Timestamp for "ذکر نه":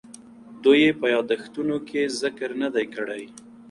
2.21-2.69